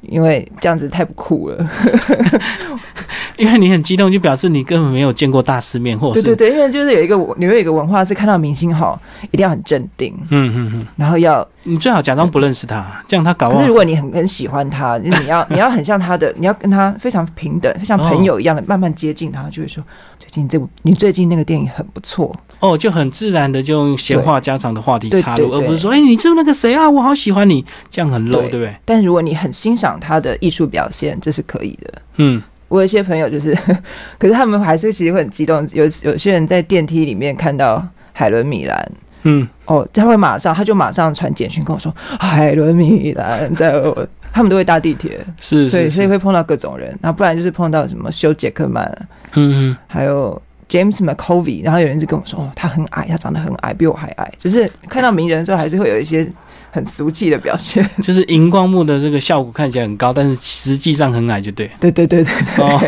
[0.02, 1.70] 因为这样子太不酷了，
[3.36, 8.98] 因为你很激动，就表示你根本没有见过大世面，或者对对对，因为就是有一个纽约有一个文化是看到明星好
[9.32, 13.50] 一定要很镇定，嗯嗯嗯，然后要你最好假装不认识他，这样他搞。
[13.52, 19.84] 可是如果你很很喜欢他，你要你要很像他的，你要跟他非常平等，像朋友一样的慢慢接近他，就会说
[20.18, 22.34] 最近这部你最近那个电影很不错。
[22.60, 26.90] 哦，就很自然的就用闲话家常的话题插入，而不是说，哎，你是那个谁啊？
[26.90, 28.76] 我好喜欢你，这样很 low，对不对？
[28.84, 31.94] 但如果你很欣赏他的艺术表现，这是可以的。
[32.18, 33.58] 嗯，我有一些朋友就是，
[34.20, 35.66] 可是他们还是其实会很激动。
[35.72, 38.92] 有有些人在电梯里面看到海伦米兰，
[39.24, 48.86] 嗯，哦，他会马上他就马上传简讯跟我说，海伦米兰在我，他们都会搭地铁，是，所以所以会碰到各种人，那不然就是碰到什么修杰克曼，
[49.36, 50.42] 嗯嗯，还有。
[50.70, 56.32] James McCovey，然后有人就跟我说：“哦，他很矮，他长得很矮，比我还矮。”就是看到名人的时候，还是会有一些
[56.70, 57.84] 很俗气的表现。
[58.04, 61.70] 就是荧光幕的这个效果看起来很高，但是实际上很矮，就对。
[61.80, 62.34] 对对对对。
[62.58, 62.80] 哦，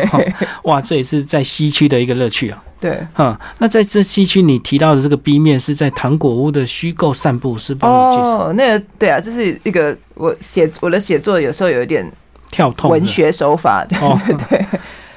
[0.62, 2.62] 哇，这也是在西区的一个乐趣啊。
[2.78, 3.04] 对。
[3.14, 7.88] 哈，那在这西区你提到的这个 B 面是在糖果屋的虚构散步，是吧？
[7.88, 12.08] 哦，那个对啊，这是一个我写我的写作有时候有一点
[12.52, 13.84] 跳痛文学手法。
[13.88, 14.66] 对对对。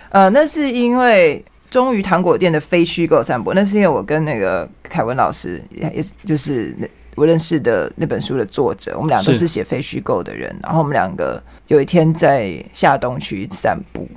[0.09, 1.45] 呃，那是因为。
[1.75, 6.73] 忠于糖果店的非虚构散步，那是因为我跟那个凯文老师，也也就是
[7.15, 10.55] 我认识的那本书的作者，我们俩都是写非虚构的人。
[10.63, 14.07] 然后我们两个有一天在下东区散步，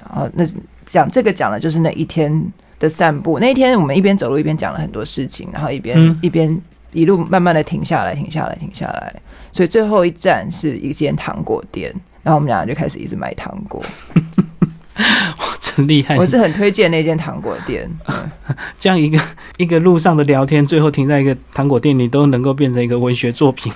[0.00, 0.42] 然后那
[0.86, 2.42] 讲这个讲的就是那一天
[2.78, 3.38] 的散步。
[3.38, 6.58] 那一天我们一边走路一边讲了很多事情，然后一边一边
[6.92, 9.14] 一路慢慢的停下来，停下来，停下来。
[9.52, 13.84] 所以最后一站是一间糖果店，然后我们俩就开始一直买糖果。
[15.78, 16.16] 真厉害！
[16.16, 17.88] 我是很推荐那间糖果店。
[18.80, 19.16] 这样一个
[19.58, 23.72] 一个路上的聊天，最后停在一个糖果店你，都能够变成一个文学作品。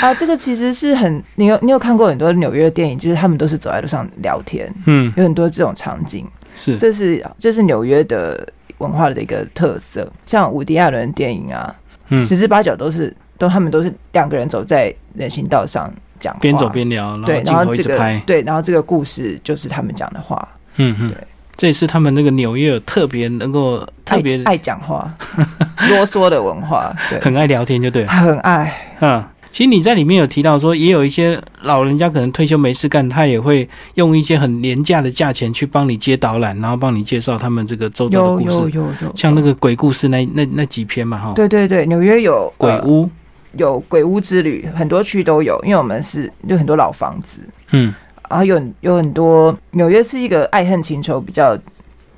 [0.00, 4.68] 啊，这个其实是很你有你有看过很多纽约的电影，就是他们都是走在路上聊天。
[4.86, 6.26] 嗯，有很多这种场景。
[6.56, 10.12] 是，这是这是纽约的文化的一个特色。
[10.26, 11.72] 像伍迪·艾伦电影啊，
[12.08, 15.88] 十之八九都是都他们都是两个人走在人行道上。
[16.18, 20.46] 讲边走边聊，对，然后这个，对，然后这个故事就是他们讲的话，
[20.80, 21.16] 嗯嗯，对，
[21.56, 25.12] 这也是他们那个纽约特别能够特别爱讲话、
[25.90, 28.72] 啰嗦的文化，对，很爱聊天，就对，很爱。
[29.00, 43.08] 嗯，其实你在里面有提到说，也有一些老人家可能退休没事干，他也会用一些很廉价的价钱去帮你接导览，然后帮你介绍他们这个周遭的故事，有有有，像那个鬼故事那那那几篇嘛，哈，对对对，纽约有鬼屋。
[43.54, 47.40] 有鬼屋之旅，很多区都有，因为我们是有很多老房子，
[47.72, 47.92] 嗯，
[48.30, 51.54] 然后有有很多纽约是一个爱恨情仇比较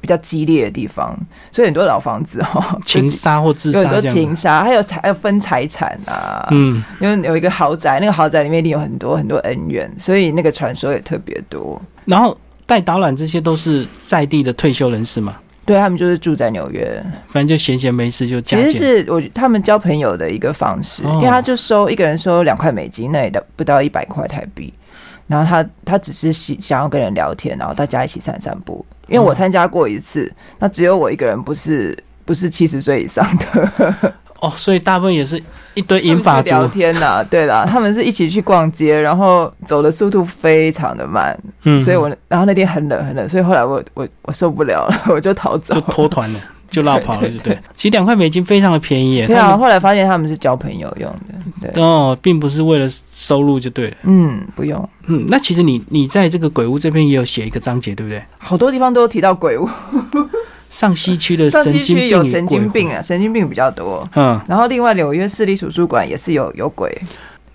[0.01, 1.17] 比较激烈的地方，
[1.51, 11.81] 所以很多老房子哈， 情杀或自杀，有很多情杀，还有财还有分财产啊，嗯，因为有一个豪宅，那个豪宅里面一定有很多很多恩怨，所以那个传说也特别多。
[12.05, 15.37] 然后带导览这些都是在地的退休人士嘛。
[15.65, 18.41] 对他们就是住在纽约，反正就闲闲没事就。
[18.41, 24.75] 其实是我他们交朋友的一个方式，因为他就收一个人收两块美金，那也的不到一百块台币。
[25.33, 28.85] 然后他他只是想想要跟人聊天，然后大家一起散散步。
[29.09, 33.95] 因为我参加过一次，那只有我一个人，不是不是七十岁以上的。
[34.41, 35.41] 哦，所以大部分也是
[35.75, 46.41] 一堆银发聊天呐，对啦，他们是一起去逛街，然后走的速度非常的慢，嗯，所以我然后那天很冷很冷，所以后来我我我受不了了，我就逃走，就脱团了，
[46.73, 47.57] 就落跑了，就对。
[47.77, 51.09] 其实两块美金非常的便宜，对啊，后来发现他们是交朋友用
[51.61, 58.21] 的，对哦，并不是为了收入就对了，嗯，不用，嗯，那其实你你在这个鬼屋这边也有写一个章节，对不对？
[58.39, 59.69] 好多地方都有提到鬼屋。
[60.71, 64.09] 上西区的上西区有神经病啊，神经病比较多。
[64.15, 66.91] 嗯，然后另外纽约市立图书馆也是有有鬼。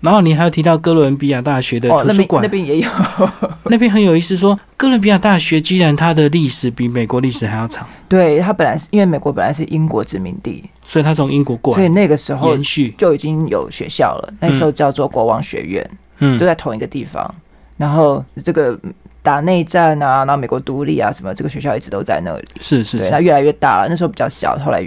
[0.00, 2.88] 然后你还有提到哥伦比亚大学的图书馆，那边也有。
[3.64, 7.86] 那边很有意思，说哥伦比亚大学居然它的历史比美国历史还要长。
[8.08, 14.34] 对，它本来是因为美国本来是英国殖民地，所以它从英国过来，所以那个时候延续就已经有学校了。
[14.40, 17.34] 那时候叫做国王学院，嗯，就在同一个地方。
[17.76, 18.78] 然后这个。
[19.20, 22.44] 打内战啊，然后美国独立啊，什么这个学校一直都在那里。
[22.60, 23.88] 是是，对，它越来越大了。
[23.88, 24.80] 那时候比较小，后来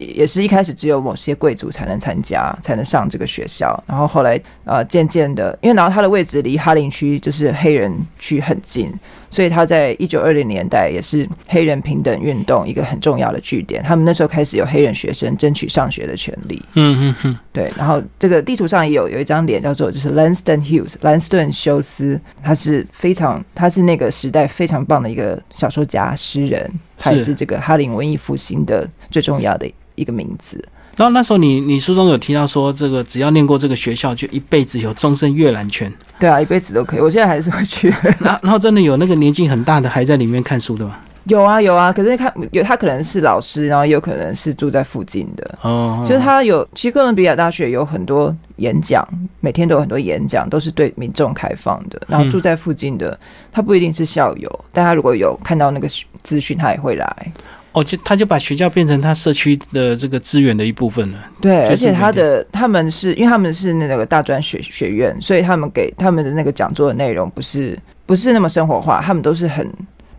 [0.00, 3.80] 也是一开始只有某些贵族才能参加，才能上这个学校。
[3.86, 8.90] 然后后来呃，渐渐的，因为然后他的位置离哈林区就是黑人区很近。
[9.32, 13.80] 所以他在一九二零年代也是黑人平等运动一个很重要的据点。
[13.80, 16.60] 他们那时候开始有黑人学生争取上学的权利。
[16.74, 17.70] 嗯嗯嗯，对。
[17.76, 30.62] 然后这个地图上也有有一张脸叫做就是 Langston Hughes 兰斯顿休斯，他是非常他是那个时代非常棒的一个小说家诗人，他也是这个哈林文艺复兴的最重要的一个名字。
[30.96, 35.90] 然后那时候你你书中有提到说，这个只要念过这个学校，就一辈子有终身阅览权。
[36.18, 37.00] 对啊，一辈子都可以。
[37.00, 37.88] 我现在还是会去。
[38.18, 40.96] 然然后真的有那个年纪很大的还在里面看书的吗？
[41.24, 45.58] 有啊有啊，可是看有他可能是老师，然后有可能是住在附近的。
[45.62, 49.06] 哦，就是他有，其实哥伦比亚大学有很多演讲，
[49.40, 52.00] 每天都有很多演讲，都是对民众开放的。
[52.08, 53.18] 然后住在附近的，
[53.52, 55.88] 他不一定是校友，但他如果有看到那个
[56.22, 57.32] 资讯，他也会来。
[57.72, 61.18] 哦，就他就把学校变成他社区的这个资源的一部分了。
[61.40, 69.72] 对，而且他的他们是因为他们是那个大专学学院，所以他们给他们的那个讲座的内容不是不是那么生活化，他们都是很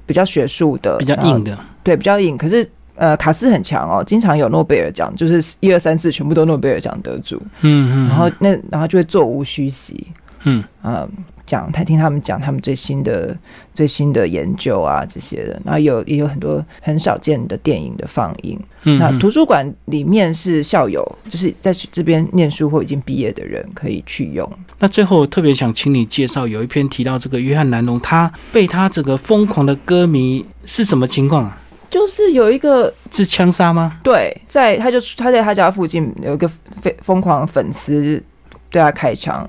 [0.05, 1.57] 比较学术的，比较硬的。
[1.83, 2.37] 对，比较硬。
[2.37, 7.41] 可是呃，卡斯很强哦，经常有诺贝尔奖，就是一二三四全部都诺贝尔奖得主。
[7.61, 8.07] 嗯嗯。
[8.07, 10.07] 然后那然后就会座无虚席。
[10.43, 11.10] 嗯嗯。
[11.43, 13.36] 讲他听他们讲他们最新的
[13.73, 18.58] 最新的研究啊这些的，然后有也有很多很少见的电影的放映。
[18.84, 24.49] 嗯那图书馆里面是校友，就是在这边念书或已经毕业的人可以去用。
[24.80, 31.58] 那最后特别想请你介绍，有一篇提到这个约翰南龙，他被他这个疯狂的歌迷是什么情况啊？
[31.89, 33.99] 就是有一个是枪杀吗？
[34.01, 36.49] 对，在他就他在他家附近有一个
[36.82, 38.23] 非疯狂粉丝
[38.69, 39.45] 对他开枪。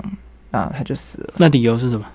[0.52, 1.34] 啊，他就死了。
[1.38, 2.06] 那理由是什么？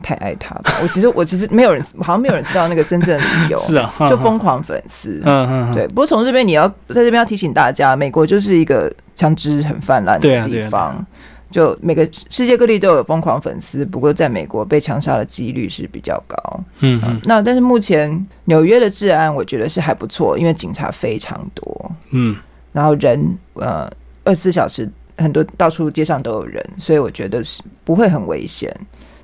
[0.00, 0.72] 太爱他吧。
[0.80, 3.58] 我其实我其实没有人，好像没有人知道那个真正的理由。
[3.62, 5.20] 是啊，就疯狂粉丝。
[5.24, 5.74] 嗯嗯。
[5.74, 11.04] 对，不过从这边你要在这边要提醒大家，美国就是一个枪支很泛滥的地方。
[11.50, 16.60] 就每个世界各地都有疯狂粉丝，不过在美国被枪杀的几率是比较高。
[16.78, 17.20] 嗯嗯。
[17.24, 21.90] 那但是目前纽约的治安我觉得是还不错，因为警察非常多。
[22.12, 22.36] 嗯。
[22.72, 23.90] 然后人呃
[24.24, 24.88] 二十四小时。
[25.18, 28.74] 很多到处街上都有人，所以我觉得是不会很危险，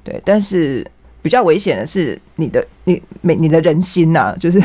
[0.03, 0.21] 对。
[0.25, 0.87] 但是
[1.23, 4.63] 比较危险的是你的你每你的人心呐， 就是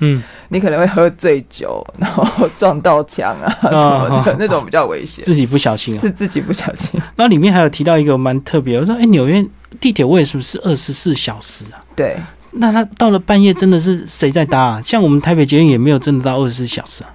[0.00, 5.24] 嗯，你可能会喝醉酒，然后撞到墙啊 什么的，那种比较危险。
[5.24, 7.00] 自己不小心啊，是自己不小心。
[7.16, 9.44] 那里面还有提到一个蛮特别，我说哎，纽约
[9.80, 11.78] 地铁为什么是二十四小时啊？
[11.94, 12.16] 对。
[12.54, 14.82] 那他到了半夜真的是谁在搭啊？
[14.82, 17.14] 像我们台北捷运也没有真的到二十四小时啊。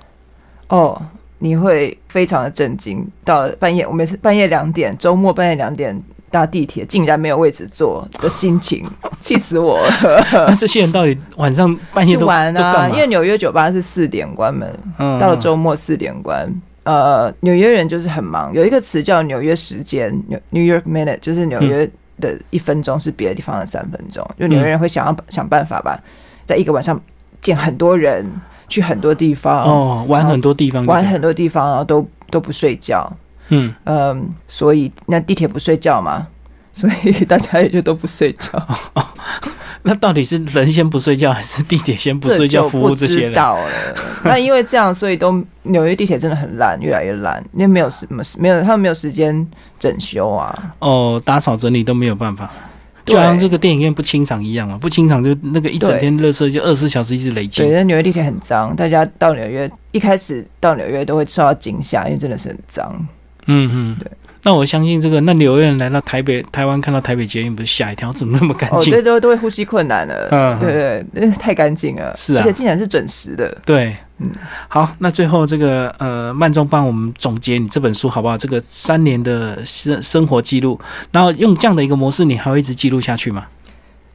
[0.70, 1.02] 哦。
[1.40, 5.96] 你会非常的震惊，到了半夜，我每次半夜两点，周末半夜两点
[6.32, 8.84] 搭地铁，竟然没有位置坐的心情，
[9.22, 10.48] 气死我了。
[10.48, 12.90] 那这些人到底晚上半夜都玩啊？
[12.90, 14.68] 因为纽约酒吧是四点关门，
[15.20, 16.52] 到了周末四点关。
[16.84, 20.10] 呃，纽约人就是很忙，有一个词叫纽约时间
[20.50, 21.88] （New York Minute），就是纽约
[22.20, 24.28] 的一分钟是别的地方的三分钟。
[24.40, 26.02] 就纽约人会想要想办法吧，
[26.46, 27.00] 在一个晚上
[27.42, 28.26] 见很多人。
[28.70, 33.12] 去很多地方哦，玩很多地方，玩很多地方，然后都都不睡觉。
[33.50, 36.28] 嗯嗯，所以那地铁不睡觉嘛，
[36.74, 38.62] 所以大家也就都不睡觉。
[39.84, 43.34] 那到底是人先不睡觉，还是地铁先不睡觉服务这些人？
[43.34, 43.70] 到了，
[44.26, 49.48] 那因为这样，所以都纽约地铁真的很烂，越来越烂，因为没有什么没有他们没有时间
[49.80, 50.76] 整修啊。
[50.80, 52.52] 哦，打扫整理都没有办法。
[53.08, 57.62] 就好像这个电影院不清场一样嘛，不清场就那个一整天垃圾就二十四小时一直累积。
[57.62, 63.08] 对，那纽约地铁很脏，大家到纽约一开始到纽约都会受到惊吓，因为真的是很脏。
[63.48, 64.12] 嗯嗯，对。
[64.48, 68.94] 那我相信这个，那纽约人来到台北、台湾看到台北捷运，不是吓一跳，怎么那么干净？
[68.94, 70.30] 哦，对，都都会呼吸困难了。
[70.32, 72.16] 嗯，对对，太干净了。
[72.16, 73.58] 是啊，而且竟然是准时的。
[73.66, 73.94] 对。
[74.20, 74.32] 嗯，
[74.70, 78.38] 好，那最后这个呃，曼中帮我们总结你这本书好不好？
[78.38, 80.80] 这个三年的生生活记录，
[81.12, 83.46] 然后用这样的一个模式，你还会一直记录下去吗？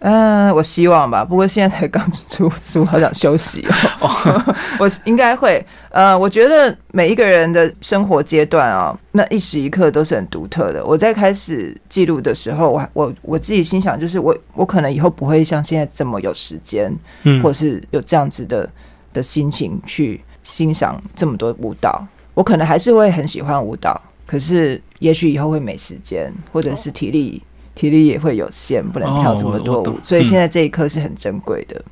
[0.05, 1.25] 嗯，我希望吧。
[1.25, 3.67] 不过现在才刚出书，好想休息
[4.01, 4.11] 哦。
[4.79, 5.65] 我应该会。
[5.91, 10.85] 呃，我觉得每一个人的生活阶段啊，那一时一刻都是很独特的。
[10.85, 18.69] 我在开始记录的时候，我我我自己心想，就是我我可能以后不会像现在这么有时间，嗯，或是有这样子的。
[19.15, 27.43] 的心情去欣赏这么多舞蹈，我可能还是会很喜欢舞蹈，可是也许以后会没时间，或者是体力
[27.75, 29.99] 体力也会有限，不能跳这么多舞。
[30.03, 31.83] 所以现在这一刻是很珍贵的，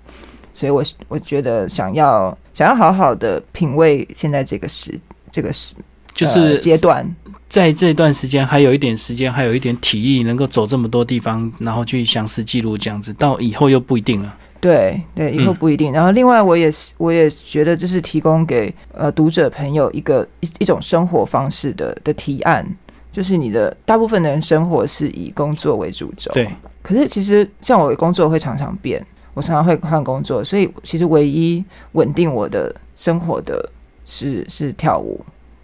[0.54, 4.98] 所以我我觉得想要想要好好的品味现在这个时
[5.30, 5.74] 这个时
[6.12, 7.08] 就是阶段，
[7.48, 14.36] 在这段时间还有一点时间，还有一点体力，能够走这么多地方，然后去详实记录这样子，到以后又不一定了。
[14.60, 15.90] 对对，以后不一定。
[15.90, 22.66] 然后另外，我也是，我也觉得就是提供给呃读者朋友一个一一种生活方式的的提案，
[23.12, 26.48] 就是你的大部分的人生活是以工作为主轴，对。
[26.82, 29.04] 可是其实像我的工作会常常变，
[29.34, 33.68] 我常常会换工作，所以其实唯一稳定我的生活的
[34.04, 35.20] 是是跳舞。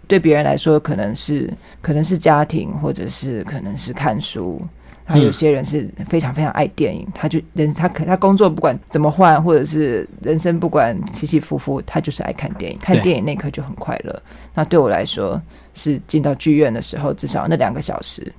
[0.07, 4.61] 对别人来说，可能是可能是家庭，或者是可能是看书。
[5.09, 12.77] 还有些人是非常非常爱电影，他就人他可他工作不管怎么换，或者是人生不管起起伏伏，他就是爱看电影。
[12.77, 14.21] 看电影那刻就很快乐。
[14.53, 15.41] 那对我来说，
[15.73, 18.29] 是进到剧院的时候，至少那两个小时，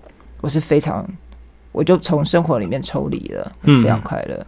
[0.42, 1.08] 我是非常，
[1.72, 4.46] 我就从生活里面抽离了，非常快乐。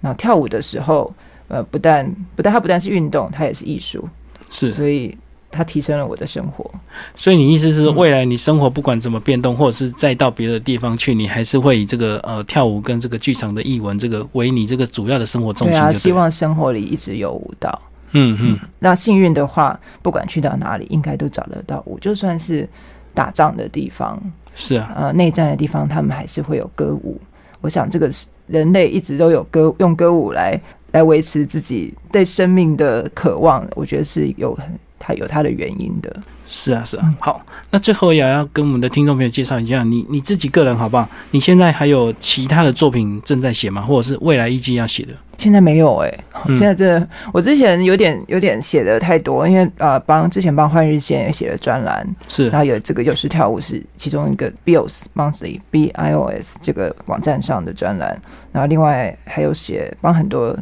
[0.00, 1.12] 那跳舞的时候，
[1.48, 4.08] 呃，不但不但它不但是运动，它也是艺术，
[4.50, 5.18] 是所以。
[5.50, 6.70] 它提升了我的生活，
[7.14, 15.72] 所以你意思是未来你生活不管怎么变动，或者是再到别的地方去，你还是会以这个呃跳舞跟这个剧场的艺文这个为你这个主要的生活重心。
[15.74, 17.80] 对啊，希望生活里一直有舞蹈。
[18.12, 21.98] 嗯嗯，那幸运的话，不管去到哪里，应该都找得到舞。
[22.00, 22.68] 就算是
[23.14, 24.20] 打仗的地方，
[24.54, 27.20] 是啊，呃，内战的地方，他们还是会有歌舞。
[27.60, 30.60] 我想这个是人类一直都有歌，用歌舞来
[30.92, 33.66] 来维持自己对生命的渴望。
[33.74, 34.66] 我觉得是有很。
[34.98, 36.14] 它有它的原因的，
[36.46, 37.14] 是啊，是啊。
[37.20, 41.08] 好，那最后也要跟我们的听众朋友介绍一下，你你自己个人好不好？
[41.30, 43.82] 你现在还有其他的作品正在写吗？
[43.82, 45.12] 或者是未来预计要写的？
[45.38, 46.18] 现在没有哎，
[46.48, 58.18] 现在这我之前有点有点写的太多，因为呃，帮之前帮换日线也写了专栏，是，然后有这个有时跳舞是其中一个 Bios Monthly B I O S 这个网站上的专栏，
[58.50, 60.56] 然后另外还有写帮很多。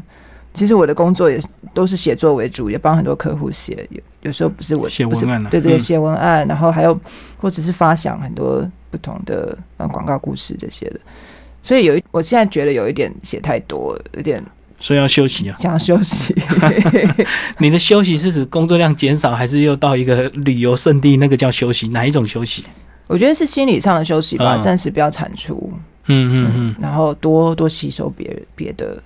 [0.54, 1.38] 其实我的工作也
[1.74, 3.86] 都是写作为主，也帮很多客户写。
[3.90, 6.98] 有有时候不是我写文案对对，写文案，然后还有
[7.36, 11.00] 或者是发想很多不同的呃广告故事这些的。
[11.60, 14.42] 所以有一，我现在觉得有一点写太多，有点
[14.78, 16.34] 所以要休息啊，想休息。
[17.58, 21.16] 你的休息是指工作量减少，还是又到一个旅游胜地？
[21.16, 21.88] 那个叫休息？
[21.88, 22.64] 哪一种休息？
[23.08, 25.72] 我觉得是心理上的休息吧，暂时不要产出。
[26.06, 29.02] 嗯嗯嗯，然后多多吸收别别的。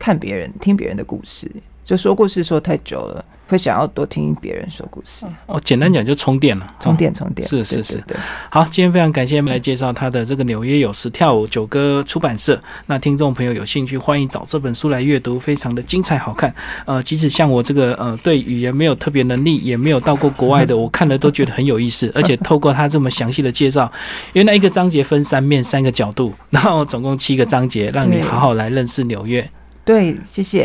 [0.00, 1.48] 看别人听别人的故事，
[1.84, 5.26] 就说故事说太久了，会想要多听别人说故事。
[5.46, 7.46] 哦，简单讲就充电了，充电充电。
[7.46, 8.16] 是是是，对。
[8.48, 12.58] 好，今天非常感谢来介绍他的这个纽约有时跳舞九歌出版社。
[12.86, 16.54] 那听众朋友有兴趣，欢迎找这本书来阅读，非常的精彩好看。
[16.86, 22.10] 呃，即使像我这个呃对语言没有特别能力，也没有到过国外的，我看了都觉得很有意思。
[22.14, 23.92] 而且透过他这么详细的介绍，
[24.32, 29.50] 原来一个章节分三面三个角度，然后总共七个章节，让你好好来认识纽约。
[29.84, 30.58] 对，谢谢。